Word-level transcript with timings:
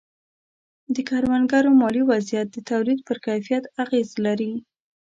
د 0.95 0.97
کروندګرو 1.09 1.69
مالي 1.81 2.03
وضعیت 2.11 2.47
د 2.51 2.57
تولید 2.69 2.99
پر 3.07 3.17
کیفیت 3.25 3.63
اغېز 3.83 4.09
لري. 4.25 4.53